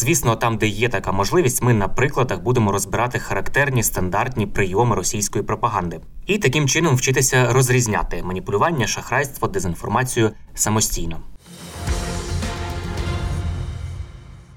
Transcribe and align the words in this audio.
Звісно, 0.00 0.36
там, 0.36 0.56
де 0.58 0.66
є 0.66 0.88
така 0.88 1.12
можливість, 1.12 1.62
ми 1.62 1.74
на 1.74 1.88
прикладах 1.88 2.40
будемо 2.40 2.72
розбирати 2.72 3.18
характерні 3.18 3.82
стандартні 3.82 4.46
прийоми 4.46 4.96
російської 4.96 5.44
пропаганди 5.44 6.00
і 6.26 6.38
таким 6.38 6.68
чином 6.68 6.96
вчитися 6.96 7.52
розрізняти 7.52 8.22
маніпулювання, 8.22 8.86
шахрайство, 8.86 9.48
дезінформацію 9.48 10.30
самостійно. 10.54 11.20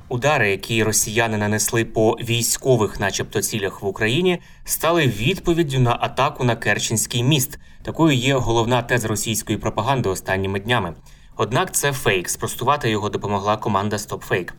Удари, 0.10 0.52
які 0.52 0.84
росіяни 0.84 1.38
нанесли 1.38 1.86
по 1.86 2.12
військових, 2.12 3.00
начебто, 3.00 3.42
цілях 3.42 3.82
в 3.82 3.86
Україні, 3.86 4.42
стали 4.66 5.08
відповіддю 5.08 5.80
на 5.80 5.98
атаку 6.02 6.44
на 6.44 6.56
Керченський 6.56 7.23
міст. 7.23 7.60
Такою 7.84 8.16
є 8.18 8.36
головна 8.36 8.82
теза 8.82 9.08
російської 9.08 9.58
пропаганди 9.58 10.10
останніми 10.10 10.60
днями. 10.60 10.94
Однак 11.38 11.72
це 11.72 11.94
фейк. 11.94 12.30
Спростувати 12.30 12.90
його 12.90 13.10
допомогла 13.10 13.58
команда 13.58 13.95
StopFake. 13.95 14.52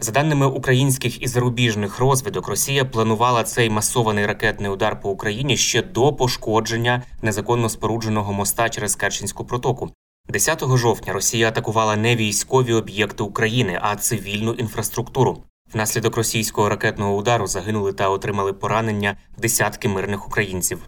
За 0.00 0.12
даними 0.12 0.46
українських 0.46 1.22
і 1.22 1.26
зарубіжних 1.26 1.98
розвідок, 1.98 2.48
Росія 2.48 2.84
планувала 2.84 3.44
цей 3.44 3.70
масований 3.70 4.26
ракетний 4.26 4.70
удар 4.70 5.00
по 5.00 5.10
Україні 5.10 5.56
ще 5.56 5.82
до 5.82 6.12
пошкодження 6.12 7.02
незаконно 7.22 7.68
спорудженого 7.68 8.32
моста 8.32 8.68
через 8.68 8.96
Керченську 8.96 9.44
протоку. 9.44 9.90
10 10.28 10.76
жовтня 10.76 11.12
Росія 11.12 11.48
атакувала 11.48 11.96
не 11.96 12.16
військові 12.16 12.72
об'єкти 12.72 13.22
України, 13.22 13.78
а 13.82 13.96
цивільну 13.96 14.52
інфраструктуру. 14.52 15.42
Внаслідок 15.72 16.16
російського 16.16 16.68
ракетного 16.68 17.16
удару 17.16 17.46
загинули 17.46 17.92
та 17.92 18.08
отримали 18.08 18.52
поранення 18.52 19.16
десятки 19.38 19.88
мирних 19.88 20.26
українців. 20.26 20.78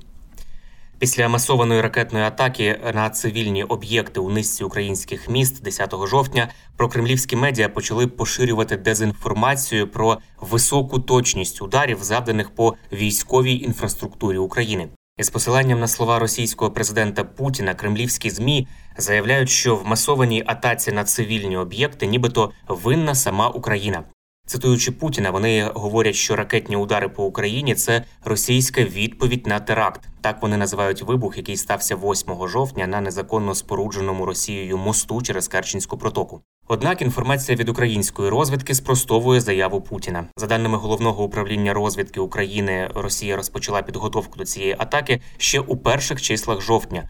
Після 1.01 1.29
масованої 1.29 1.81
ракетної 1.81 2.25
атаки 2.25 2.81
на 2.95 3.11
цивільні 3.11 3.65
об'єкти 3.65 4.21
у 4.21 4.31
низці 4.31 4.65
українських 4.65 5.29
міст 5.29 5.63
10 5.63 5.95
жовтня 6.07 6.49
прокремлівські 6.77 7.37
медіа 7.37 7.69
почали 7.69 8.07
поширювати 8.07 8.77
дезінформацію 8.77 9.89
про 9.89 10.19
високу 10.41 10.99
точність 10.99 11.63
ударів, 11.63 12.03
завданих 12.03 12.51
по 12.51 12.75
військовій 12.93 13.55
інфраструктурі 13.55 14.39
України. 14.39 14.89
Із 15.19 15.31
посиланням 15.31 15.81
на 15.81 15.89
слова 15.89 16.19
російського 16.19 16.71
президента 16.71 17.25
Путіна, 17.25 17.75
кремлівські 17.75 18.31
змі 18.31 18.69
заявляють, 18.97 19.51
що 19.51 19.77
в 19.77 19.87
масованій 19.87 20.43
атаці 20.47 20.93
на 20.93 21.05
цивільні 21.05 21.57
об'єкти, 21.57 22.07
нібито 22.07 22.51
винна 22.69 23.15
сама 23.15 23.49
Україна. 23.49 24.05
Цитуючи 24.51 24.93
Путіна, 24.93 25.31
вони 25.31 25.71
говорять, 25.75 26.15
що 26.15 26.37
ракетні 26.37 26.77
удари 26.77 27.09
по 27.09 27.25
Україні 27.25 27.75
це 27.75 28.05
російська 28.25 28.85
відповідь 28.85 29.47
на 29.47 29.61
теракт. 29.61 30.09
Так 30.21 30.43
вони 30.43 30.57
називають 30.57 31.03
вибух, 31.03 31.37
який 31.37 31.57
стався 31.57 31.97
8 31.97 32.49
жовтня 32.49 32.87
на 32.87 33.01
незаконно 33.01 33.55
спорудженому 33.55 34.27
Росією 34.27 34.79
мосту 34.79 35.23
через 35.23 35.49
Керченську 35.49 35.99
протоку. 35.99 36.41
Однак 36.69 37.03
інформація 37.03 37.59
від 37.59 37.69
української 37.69 38.29
розвідки 38.29 38.75
спростовує 38.75 39.41
заяву 39.41 39.81
Путіна. 39.81 40.25
За 40.37 40.47
даними 40.47 40.79
головного 40.79 41.25
управління 41.25 41.75
розвідки 41.75 42.21
України, 42.21 42.91
Росія 42.95 43.37
розпочала 43.37 43.83
підготовку 43.83 44.39
до 44.39 44.45
цієї 44.45 44.77
атаки 44.79 45.21
ще 45.37 45.61
у 45.61 45.77
перших 45.77 46.23
числах 46.23 46.61
жовтня. 46.61 47.09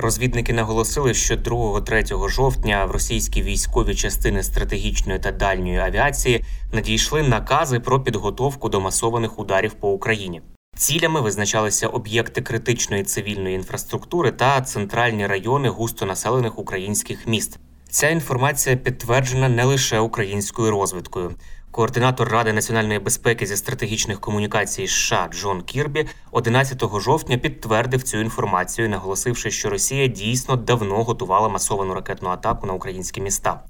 Розвідники 0.00 0.52
наголосили, 0.52 1.14
що 1.14 1.34
2-3 1.34 2.28
жовтня 2.28 2.84
в 2.84 2.90
російські 2.90 3.42
військові 3.42 3.94
частини 3.94 4.42
стратегічної 4.42 5.18
та 5.18 5.32
дальньої 5.32 5.78
авіації 5.78 6.44
надійшли 6.72 7.22
накази 7.22 7.80
про 7.80 8.00
підготовку 8.00 8.68
до 8.68 8.80
масованих 8.80 9.38
ударів 9.38 9.72
по 9.72 9.90
Україні. 9.90 10.42
Цілями 10.76 11.20
визначалися 11.20 11.88
об'єкти 11.88 12.42
критичної 12.42 13.02
цивільної 13.02 13.54
інфраструктури 13.54 14.32
та 14.32 14.60
центральні 14.60 15.26
райони 15.26 15.68
густонаселених 15.68 16.58
українських 16.58 17.26
міст. 17.26 17.58
Ця 17.90 18.08
інформація 18.08 18.76
підтверджена 18.76 19.48
не 19.48 19.64
лише 19.64 19.98
українською 19.98 20.70
розвідкою. 20.70 21.34
Координатор 21.70 22.28
Ради 22.28 22.52
національної 22.52 22.98
безпеки 22.98 23.46
зі 23.46 23.56
стратегічних 23.56 24.20
комунікацій 24.20 24.86
США 24.86 25.28
Джон 25.32 25.62
Кірбі 25.62 26.06
11 26.32 26.82
жовтня 27.00 27.38
підтвердив 27.38 28.02
цю 28.02 28.18
інформацію, 28.18 28.88
наголосивши, 28.88 29.50
що 29.50 29.70
Росія 29.70 30.06
дійсно 30.06 30.56
давно 30.56 31.04
готувала 31.04 31.48
масовану 31.48 31.94
ракетну 31.94 32.28
атаку 32.28 32.66
на 32.66 32.72
українські 32.72 33.20
міста. 33.20 33.60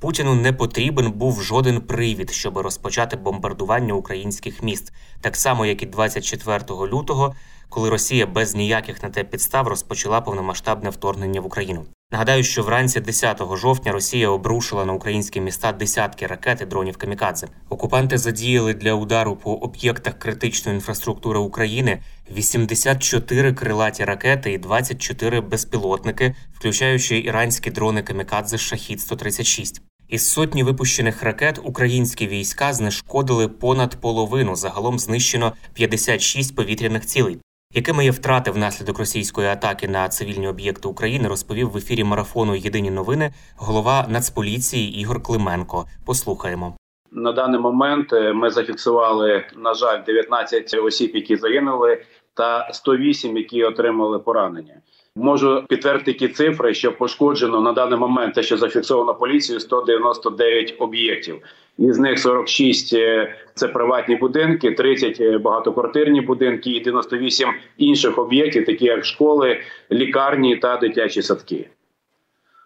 Путіну 0.00 0.34
не 0.34 0.52
потрібен 0.52 1.12
був 1.12 1.42
жоден 1.42 1.80
привід, 1.80 2.30
щоб 2.30 2.58
розпочати 2.58 3.16
бомбардування 3.16 3.94
українських 3.94 4.62
міст, 4.62 4.92
так 5.20 5.36
само 5.36 5.66
як 5.66 5.82
і 5.82 5.86
24 5.86 6.60
лютого, 6.70 7.34
коли 7.68 7.90
Росія 7.90 8.26
без 8.26 8.54
ніяких 8.54 9.02
на 9.02 9.10
те 9.10 9.24
підстав 9.24 9.68
розпочала 9.68 10.20
повномасштабне 10.20 10.90
вторгнення 10.90 11.40
в 11.40 11.46
Україну. 11.46 11.86
Нагадаю, 12.12 12.42
що 12.42 12.62
вранці 12.62 13.00
10 13.00 13.42
жовтня 13.56 13.92
Росія 13.92 14.28
обрушила 14.28 14.84
на 14.84 14.92
українські 14.92 15.40
міста 15.40 15.72
десятки 15.72 16.26
ракет 16.26 16.60
і 16.60 16.64
дронів 16.64 16.96
камікадзе. 16.96 17.48
Окупанти 17.68 18.18
задіяли 18.18 18.74
для 18.74 18.94
удару 18.94 19.36
по 19.36 19.54
об'єктах 19.54 20.18
критичної 20.18 20.74
інфраструктури 20.76 21.38
України 21.38 22.02
84 22.36 23.52
крилаті 23.52 24.04
ракети 24.04 24.52
і 24.52 24.58
24 24.58 25.40
безпілотники, 25.40 26.34
включаючи 26.52 27.18
іранські 27.18 27.70
дрони 27.70 28.02
камікадзе 28.02 28.58
Шахід 28.58 29.00
136 29.00 29.82
Із 30.08 30.28
сотні 30.28 30.62
випущених 30.62 31.22
ракет 31.22 31.60
українські 31.64 32.26
війська 32.26 32.72
знешкодили 32.72 33.48
понад 33.48 34.00
половину. 34.00 34.56
Загалом 34.56 34.98
знищено 34.98 35.52
56 35.74 36.56
повітряних 36.56 37.06
цілей. 37.06 37.38
Якими 37.74 38.04
є 38.04 38.10
втрати 38.10 38.50
внаслідок 38.50 38.98
російської 38.98 39.48
атаки 39.48 39.88
на 39.88 40.08
цивільні 40.08 40.48
об'єкти 40.48 40.88
України, 40.88 41.28
розповів 41.28 41.70
в 41.70 41.76
ефірі 41.76 42.04
марафону 42.04 42.54
Єдині 42.54 42.90
новини 42.90 43.32
голова 43.56 44.06
Нацполіції 44.08 45.00
Ігор 45.00 45.22
Клименко. 45.22 45.86
Послухаємо. 46.06 46.76
На 47.12 47.32
даний 47.32 47.60
момент 47.60 48.12
е, 48.12 48.32
ми 48.32 48.50
зафіксували, 48.50 49.44
на 49.56 49.74
жаль, 49.74 50.04
19 50.06 50.74
осіб, 50.74 51.10
які 51.14 51.36
загинули, 51.36 52.02
та 52.34 52.68
108, 52.72 53.36
які 53.36 53.64
отримали 53.64 54.18
поранення. 54.18 54.74
Можу 55.16 55.64
підтвердити 55.68 56.12
ті 56.12 56.28
цифри, 56.28 56.74
що 56.74 56.96
пошкоджено 56.96 57.60
на 57.60 57.72
даний 57.72 57.98
момент 57.98 58.34
те, 58.34 58.42
що 58.42 58.56
зафіксовано 58.56 59.14
поліцією, 59.14 59.60
199 59.60 60.76
об'єктів. 60.78 61.42
Із 61.80 61.98
них 61.98 62.18
46 62.18 62.94
е,– 62.94 63.34
це 63.54 63.68
приватні 63.68 64.16
будинки, 64.16 64.70
30– 64.70 65.40
багатоквартирні 65.42 66.20
будинки 66.20 66.70
і 66.70 66.80
98 66.80 67.48
інших 67.78 68.18
об'єктів, 68.18 68.66
такі 68.66 68.84
як 68.84 69.04
школи, 69.04 69.60
лікарні 69.92 70.56
та 70.56 70.76
дитячі 70.76 71.22
садки. 71.22 71.68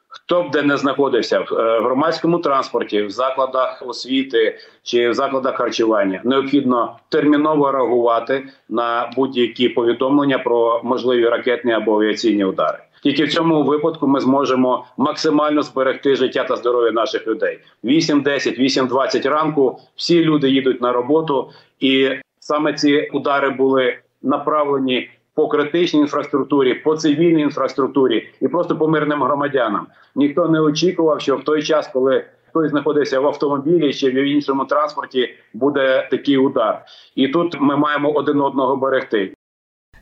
Хто 0.09 0.43
б 0.43 0.51
де 0.51 0.63
не 0.63 0.77
знаходився 0.77 1.41
в 1.41 1.55
е, 1.55 1.81
громадському 1.81 2.39
транспорті, 2.39 3.03
в 3.03 3.11
закладах 3.11 3.83
освіти 3.87 4.59
чи 4.83 5.11
в 5.11 5.15
закладах 5.15 5.57
харчування, 5.57 6.21
необхідно 6.25 6.97
терміново 7.09 7.73
реагувати 7.73 8.49
на 8.69 9.13
будь-які 9.17 9.69
повідомлення 9.69 10.39
про 10.39 10.81
можливі 10.85 11.29
ракетні 11.29 11.73
або 11.73 11.97
авіаційні 11.97 12.45
удари. 12.45 12.79
Тільки 13.05 13.25
в 13.25 13.33
цьому 13.33 13.63
випадку 13.63 14.07
ми 14.07 14.21
зможемо 14.21 14.85
максимально 14.97 15.63
зберегти 15.63 16.17
життя 16.17 16.45
та 16.45 16.57
здоров'я 16.57 16.93
наших 16.93 17.27
людей. 17.27 17.59
8.10, 17.85 18.61
8.20 18.61 19.29
ранку 19.29 19.79
всі 19.97 20.25
люди 20.25 20.51
їдуть 20.51 20.81
на 20.81 20.93
роботу, 20.93 21.51
і 21.81 22.11
саме 22.39 22.73
ці 22.73 23.11
удари 23.13 23.51
були 23.51 23.99
направлені 24.23 25.11
по 25.35 25.49
критичній 25.49 26.01
інфраструктурі, 26.01 26.75
по 26.75 26.97
цивільній 26.97 27.43
інфраструктурі 27.43 28.29
і 28.41 28.49
просто 28.49 28.77
по 28.77 28.89
мирним 28.89 29.23
громадянам. 29.23 29.87
Ніхто 30.15 30.49
не 30.49 30.61
очікував, 30.61 31.21
що 31.21 31.37
в 31.37 31.45
той 31.45 31.63
час, 31.63 31.89
коли 31.89 32.25
хтось 32.49 32.71
знаходиться 32.71 33.21
в 33.21 33.27
автомобілі 33.27 33.93
чи 33.93 34.11
в 34.11 34.15
іншому 34.15 34.65
транспорті, 34.65 35.35
буде 35.55 36.09
такий 36.11 36.39
удар. 36.39 36.83
І 37.15 37.29
тут 37.29 37.61
ми 37.61 37.77
маємо 37.77 38.11
один 38.11 38.41
одного 38.41 38.77
берегти. 38.77 39.35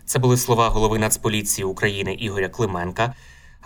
Це 0.05 0.19
були 0.19 0.37
слова 0.37 0.69
голови 0.69 0.99
Нацполіції 0.99 1.65
України 1.65 2.15
Ігоря 2.15 2.49
Клименка. 2.49 3.15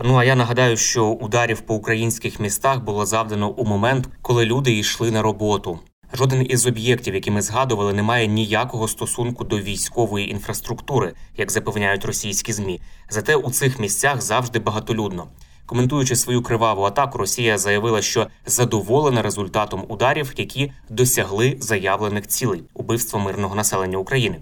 Ну 0.05 0.17
а 0.17 0.25
я 0.25 0.35
нагадаю, 0.35 0.77
що 0.77 1.07
ударів 1.07 1.61
по 1.61 1.75
українських 1.75 2.41
містах 2.41 2.85
було 2.85 3.07
завдано 3.07 3.51
у 3.51 3.65
момент, 3.65 4.09
коли 4.23 4.45
люди 4.45 4.79
йшли 4.79 5.11
на 5.11 5.23
роботу. 5.23 5.79
Жоден 6.13 6.47
із 6.49 6.67
об'єктів, 6.67 7.15
які 7.15 7.31
ми 7.31 7.43
згадували, 7.43 7.93
не 7.93 8.03
має 8.03 8.27
ніякого 8.27 8.89
стосунку 8.89 9.45
до 9.45 9.59
військової 9.59 10.31
інфраструктури, 10.31 11.15
як 11.37 11.51
запевняють 11.51 12.05
російські 12.05 12.53
змі. 12.53 12.81
Зате 13.11 13.37
у 13.37 13.51
цих 13.51 13.79
місцях 13.79 14.23
завжди 14.23 14.59
багатолюдно. 14.59 15.27
Коментуючи 15.67 16.17
свою 16.17 16.43
криваву 16.43 16.83
атаку, 16.83 17.19
Росія 17.19 17.59
заявила, 17.59 18.03
що 18.03 18.27
задоволена 18.47 19.23
результатом 19.23 19.85
ударів, 19.89 20.33
які 20.37 20.73
досягли 20.89 21.57
заявлених 21.61 22.27
цілей 22.27 22.63
убивства 22.75 23.21
мирного 23.21 23.55
населення 23.55 23.99
України. 23.99 24.41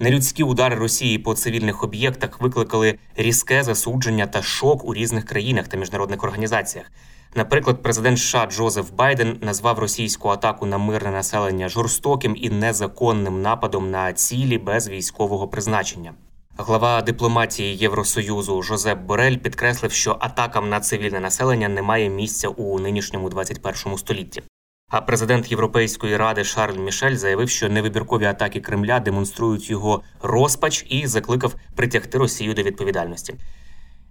Нелюдські 0.00 0.42
удари 0.42 0.76
Росії 0.76 1.18
по 1.18 1.34
цивільних 1.34 1.84
об'єктах 1.84 2.40
викликали 2.40 2.98
різке 3.16 3.62
засудження 3.62 4.26
та 4.26 4.42
шок 4.42 4.84
у 4.84 4.94
різних 4.94 5.24
країнах 5.24 5.68
та 5.68 5.76
міжнародних 5.76 6.24
організаціях. 6.24 6.86
Наприклад, 7.34 7.82
президент 7.82 8.18
США 8.18 8.46
Джозеф 8.46 8.90
Байден 8.90 9.38
назвав 9.40 9.78
російську 9.78 10.28
атаку 10.28 10.66
на 10.66 10.78
мирне 10.78 11.10
населення 11.10 11.68
жорстоким 11.68 12.36
і 12.36 12.50
незаконним 12.50 13.42
нападом 13.42 13.90
на 13.90 14.12
цілі 14.12 14.58
без 14.58 14.88
військового 14.88 15.48
призначення. 15.48 16.14
Глава 16.56 17.02
дипломатії 17.02 17.76
Євросоюзу 17.76 18.62
Жозеп 18.62 18.98
Борель 18.98 19.36
підкреслив, 19.36 19.92
що 19.92 20.16
атакам 20.20 20.68
на 20.68 20.80
цивільне 20.80 21.20
населення 21.20 21.68
немає 21.68 22.08
місця 22.08 22.48
у 22.48 22.78
нинішньому 22.78 23.28
21 23.28 23.98
столітті. 23.98 24.42
А 24.90 25.00
президент 25.00 25.50
Європейської 25.50 26.16
ради 26.16 26.44
Шарль 26.44 26.78
Мішель 26.78 27.14
заявив, 27.14 27.50
що 27.50 27.68
невибіркові 27.68 28.24
атаки 28.24 28.60
Кремля 28.60 29.00
демонструють 29.00 29.70
його 29.70 30.02
розпач 30.22 30.86
і 30.88 31.06
закликав 31.06 31.54
притягти 31.76 32.18
Росію 32.18 32.54
до 32.54 32.62
відповідальності. 32.62 33.34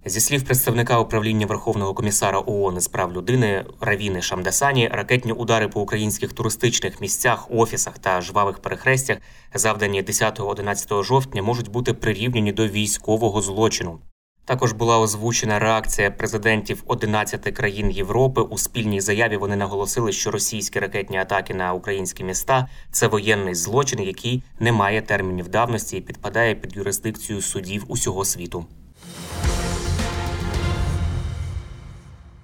Зі 0.04 0.20
слів 0.20 0.42
представника 0.42 0.98
управління 0.98 1.46
Верховного 1.46 1.94
комісара 1.94 2.42
ООН 2.46 2.80
з 2.80 2.88
прав 2.88 3.12
людини 3.12 3.64
Равіни 3.80 4.22
Шамдасані, 4.22 4.88
ракетні 4.88 5.32
удари 5.32 5.68
по 5.68 5.80
українських 5.80 6.32
туристичних 6.32 7.00
місцях, 7.00 7.50
офісах 7.50 7.98
та 7.98 8.20
жвавих 8.20 8.58
перехрестях, 8.58 9.18
завдані 9.54 10.02
10-11 10.02 11.02
жовтня, 11.02 11.42
можуть 11.42 11.70
бути 11.70 11.94
прирівняні 11.94 12.52
до 12.52 12.68
військового 12.68 13.42
злочину. 13.42 14.00
Також 14.48 14.72
була 14.72 14.98
озвучена 14.98 15.58
реакція 15.58 16.10
президентів 16.10 16.82
11 16.86 17.40
країн 17.40 17.90
Європи. 17.90 18.40
У 18.40 18.58
спільній 18.58 19.00
заяві 19.00 19.36
вони 19.36 19.56
наголосили, 19.56 20.12
що 20.12 20.30
російські 20.30 20.78
ракетні 20.78 21.18
атаки 21.18 21.54
на 21.54 21.72
українські 21.72 22.24
міста 22.24 22.68
це 22.90 23.06
воєнний 23.06 23.54
злочин, 23.54 24.02
який 24.02 24.42
не 24.60 24.72
має 24.72 25.02
термінів 25.02 25.48
давності 25.48 25.96
і 25.96 26.00
підпадає 26.00 26.54
під 26.54 26.76
юрисдикцію 26.76 27.42
судів 27.42 27.84
усього 27.88 28.24
світу. 28.24 28.66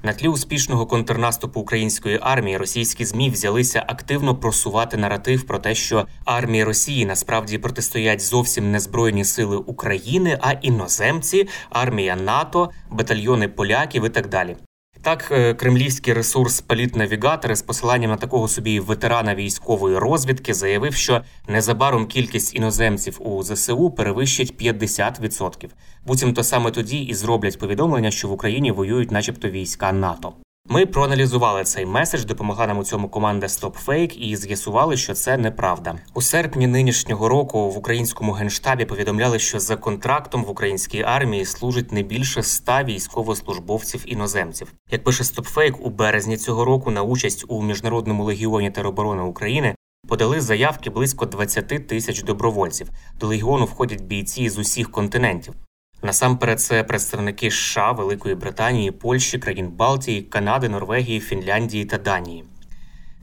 На 0.04 0.12
тлі 0.12 0.28
успішного 0.28 0.86
контрнаступу 0.86 1.60
української 1.60 2.18
армії 2.22 2.56
російські 2.56 3.04
змі 3.04 3.30
взялися 3.30 3.84
активно 3.86 4.36
просувати 4.36 4.96
наратив 4.96 5.46
про 5.46 5.58
те, 5.58 5.74
що 5.74 6.06
армії 6.24 6.64
Росії 6.64 7.06
насправді 7.06 7.58
протистоять 7.58 8.20
зовсім 8.20 8.70
не 8.70 8.80
збройні 8.80 9.24
сили 9.24 9.56
України, 9.56 10.38
а 10.42 10.52
іноземці, 10.52 11.48
армія 11.70 12.16
НАТО, 12.16 12.70
батальйони 12.90 13.48
поляків 13.48 14.04
і 14.04 14.08
так 14.08 14.28
далі. 14.28 14.56
Так, 15.04 15.28
е, 15.32 15.54
кремлівський 15.54 16.14
ресурс 16.14 16.60
Політнавігатори 16.60 17.56
з 17.56 17.62
посиланням 17.62 18.10
на 18.10 18.16
такого 18.16 18.48
собі 18.48 18.80
ветерана 18.80 19.34
військової 19.34 19.98
розвідки 19.98 20.54
заявив, 20.54 20.94
що 20.94 21.20
незабаром 21.48 22.06
кількість 22.06 22.54
іноземців 22.54 23.16
у 23.22 23.42
ЗСУ 23.42 23.90
перевищить 23.90 24.56
50%. 24.56 25.70
Буцімто 26.06 26.42
саме 26.42 26.70
тоді 26.70 26.98
і 26.98 27.14
зроблять 27.14 27.58
повідомлення, 27.58 28.10
що 28.10 28.28
в 28.28 28.32
Україні 28.32 28.72
воюють, 28.72 29.10
начебто, 29.10 29.50
війська 29.50 29.92
НАТО. 29.92 30.32
Ми 30.68 30.86
проаналізували 30.86 31.64
цей 31.64 31.86
меседж, 31.86 32.24
допомогла 32.24 32.66
нам 32.66 32.78
у 32.78 32.84
цьому 32.84 33.08
команда 33.08 33.46
StopFake 33.46 34.16
і 34.16 34.36
з'ясували, 34.36 34.96
що 34.96 35.14
це 35.14 35.36
неправда. 35.36 35.98
У 36.14 36.22
серпні 36.22 36.66
нинішнього 36.66 37.28
року 37.28 37.70
в 37.70 37.78
українському 37.78 38.32
генштабі 38.32 38.84
повідомляли, 38.84 39.38
що 39.38 39.60
за 39.60 39.76
контрактом 39.76 40.44
в 40.44 40.50
українській 40.50 41.02
армії 41.02 41.44
служить 41.44 41.92
не 41.92 42.02
більше 42.02 42.42
100 42.42 42.72
військовослужбовців 42.84 44.12
іноземців. 44.12 44.72
Як 44.90 45.04
пише 45.04 45.22
StopFake, 45.22 45.76
у 45.80 45.90
березні 45.90 46.36
цього 46.36 46.64
року 46.64 46.90
на 46.90 47.02
участь 47.02 47.44
у 47.48 47.62
міжнародному 47.62 48.24
легіоні 48.24 48.70
тероборони 48.70 49.22
України. 49.22 49.74
Подали 50.08 50.40
заявки 50.40 50.90
близько 50.90 51.26
20 51.26 51.86
тисяч 51.88 52.22
добровольців. 52.22 52.90
До 53.20 53.26
легіону 53.26 53.64
входять 53.64 54.02
бійці 54.02 54.48
з 54.48 54.58
усіх 54.58 54.90
континентів. 54.90 55.54
Насамперед, 56.04 56.60
це 56.60 56.84
представники 56.84 57.50
США, 57.50 57.92
Великої 57.92 58.34
Британії, 58.34 58.90
Польщі, 58.90 59.38
країн 59.38 59.68
Балтії, 59.68 60.22
Канади, 60.22 60.68
Норвегії, 60.68 61.20
Фінляндії 61.20 61.84
та 61.84 61.98
Данії. 61.98 62.44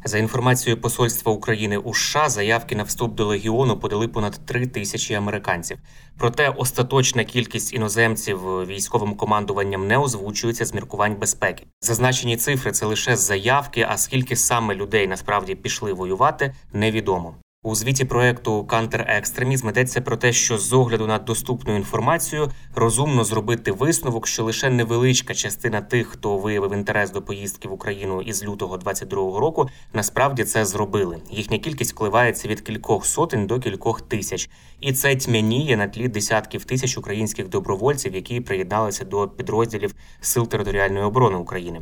За 0.05 0.17
інформацією 0.17 0.81
Посольства 0.81 1.31
України 1.31 1.77
у 1.77 1.93
США, 1.93 2.29
заявки 2.29 2.75
на 2.75 2.83
вступ 2.83 3.15
до 3.15 3.25
легіону 3.25 3.79
подали 3.79 4.07
понад 4.07 4.45
3 4.45 4.67
тисячі 4.67 5.15
американців. 5.15 5.77
Проте 6.17 6.49
остаточна 6.49 7.23
кількість 7.23 7.73
іноземців 7.73 8.39
військовим 8.65 9.15
командуванням 9.15 9.87
не 9.87 9.97
озвучується 9.97 10.65
з 10.65 10.73
міркувань 10.73 11.15
безпеки. 11.15 11.65
Зазначені 11.81 12.37
цифри 12.37 12.71
це 12.71 12.85
лише 12.85 13.15
заявки. 13.15 13.85
А 13.89 13.97
скільки 13.97 14.35
саме 14.35 14.75
людей 14.75 15.07
насправді 15.07 15.55
пішли 15.55 15.93
воювати, 15.93 16.53
невідомо. 16.73 17.35
У 17.63 17.75
звіті 17.75 18.05
проекту 18.05 18.63
«Контрекстремізм» 18.63 19.69
йдеться 19.69 20.01
про 20.01 20.17
те, 20.17 20.33
що 20.33 20.57
з 20.57 20.73
огляду 20.73 21.07
на 21.07 21.19
доступну 21.19 21.75
інформацію 21.75 22.51
розумно 22.75 23.23
зробити 23.23 23.71
висновок, 23.71 24.27
що 24.27 24.43
лише 24.43 24.69
невеличка 24.69 25.33
частина 25.33 25.81
тих, 25.81 26.07
хто 26.07 26.37
виявив 26.37 26.73
інтерес 26.73 27.11
до 27.11 27.21
поїздки 27.21 27.67
в 27.67 27.73
Україну 27.73 28.21
із 28.21 28.43
лютого 28.43 28.77
22-го 28.77 29.39
року, 29.39 29.69
насправді 29.93 30.43
це 30.43 30.65
зробили. 30.65 31.17
Їхня 31.31 31.57
кількість 31.57 31.93
коливається 31.93 32.47
від 32.47 32.61
кількох 32.61 33.05
сотень 33.05 33.47
до 33.47 33.59
кількох 33.59 34.01
тисяч, 34.01 34.49
і 34.79 34.93
це 34.93 35.15
тьмяніє 35.15 35.77
на 35.77 35.87
тлі 35.87 36.07
десятків 36.07 36.65
тисяч 36.65 36.97
українських 36.97 37.49
добровольців, 37.49 38.15
які 38.15 38.41
приєдналися 38.41 39.05
до 39.05 39.27
підрозділів 39.27 39.95
сил 40.21 40.47
територіальної 40.47 41.05
оборони 41.05 41.37
України. 41.37 41.81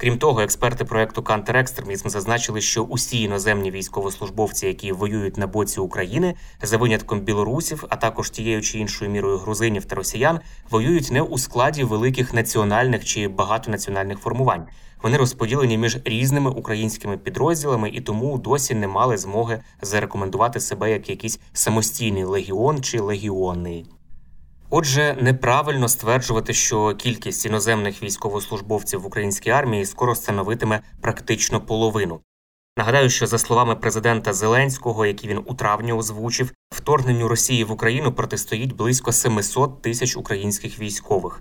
Крім 0.00 0.18
того, 0.18 0.40
експерти 0.40 0.84
проекту 0.84 1.22
«Контрекстремізм» 1.22 2.08
зазначили, 2.08 2.60
що 2.60 2.82
усі 2.82 3.22
іноземні 3.22 3.70
військовослужбовці, 3.70 4.66
які 4.66 4.92
воюють 4.92 5.36
на 5.36 5.46
боці 5.46 5.80
України, 5.80 6.34
за 6.62 6.76
винятком 6.76 7.20
білорусів, 7.20 7.84
а 7.88 7.96
також 7.96 8.30
тією 8.30 8.62
чи 8.62 8.78
іншою 8.78 9.10
мірою 9.10 9.38
грузинів 9.38 9.84
та 9.84 9.96
росіян, 9.96 10.40
воюють 10.70 11.10
не 11.10 11.22
у 11.22 11.38
складі 11.38 11.84
великих 11.84 12.34
національних 12.34 13.04
чи 13.04 13.28
багатонаціональних 13.28 14.18
формувань. 14.18 14.66
Вони 15.02 15.16
розподілені 15.16 15.78
між 15.78 15.98
різними 16.04 16.50
українськими 16.50 17.18
підрозділами 17.18 17.90
і 17.90 18.00
тому 18.00 18.38
досі 18.38 18.74
не 18.74 18.88
мали 18.88 19.16
змоги 19.16 19.60
зарекомендувати 19.82 20.60
себе 20.60 20.90
як 20.90 21.10
якийсь 21.10 21.40
самостійний 21.52 22.24
легіон 22.24 22.82
чи 22.82 23.00
легіони. 23.00 23.84
Отже, 24.72 25.16
неправильно 25.20 25.88
стверджувати, 25.88 26.54
що 26.54 26.94
кількість 26.94 27.46
іноземних 27.46 28.02
військовослужбовців 28.02 29.00
в 29.00 29.06
українській 29.06 29.50
армії 29.50 29.86
скоро 29.86 30.14
становитиме 30.14 30.80
практично 31.00 31.60
половину. 31.60 32.20
Нагадаю, 32.76 33.10
що 33.10 33.26
за 33.26 33.38
словами 33.38 33.76
президента 33.76 34.32
Зеленського, 34.32 35.06
які 35.06 35.28
він 35.28 35.40
у 35.46 35.54
травні 35.54 35.92
озвучив, 35.92 36.52
вторгненню 36.74 37.28
Росії 37.28 37.64
в 37.64 37.72
Україну 37.72 38.12
протистоїть 38.12 38.72
близько 38.72 39.12
700 39.12 39.82
тисяч 39.82 40.16
українських 40.16 40.78
військових. 40.78 41.40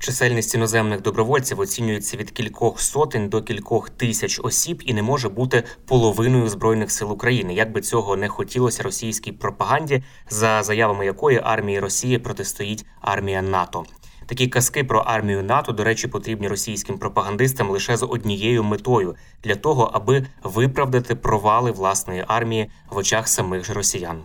Чисельність 0.00 0.54
іноземних 0.54 1.02
добровольців 1.02 1.60
оцінюється 1.60 2.16
від 2.16 2.30
кількох 2.30 2.80
сотень 2.80 3.28
до 3.28 3.42
кількох 3.42 3.90
тисяч 3.90 4.40
осіб 4.42 4.82
і 4.86 4.94
не 4.94 5.02
може 5.02 5.28
бути 5.28 5.64
половиною 5.86 6.48
збройних 6.48 6.90
сил 6.90 7.12
України. 7.12 7.54
Як 7.54 7.72
би 7.72 7.80
цього 7.80 8.16
не 8.16 8.28
хотілося 8.28 8.82
російській 8.82 9.32
пропаганді, 9.32 10.02
за 10.30 10.62
заявами 10.62 11.06
якої 11.06 11.40
армії 11.44 11.80
Росії 11.80 12.18
протистоїть 12.18 12.84
армія 13.00 13.42
НАТО. 13.42 13.84
Такі 14.26 14.48
казки 14.48 14.84
про 14.84 15.00
армію 15.00 15.42
НАТО, 15.42 15.72
до 15.72 15.84
речі, 15.84 16.08
потрібні 16.08 16.48
російським 16.48 16.98
пропагандистам 16.98 17.70
лише 17.70 17.96
з 17.96 18.06
однією 18.06 18.64
метою 18.64 19.16
для 19.44 19.54
того, 19.54 19.90
аби 19.92 20.26
виправдати 20.42 21.14
провали 21.14 21.70
власної 21.70 22.24
армії 22.28 22.70
в 22.90 22.96
очах 22.96 23.28
самих 23.28 23.64
ж 23.64 23.72
росіян. 23.72 24.22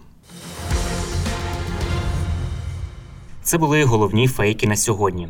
Це 3.43 3.57
були 3.57 3.83
головні 3.83 4.27
фейки 4.27 4.67
на 4.67 4.75
сьогодні. 4.75 5.29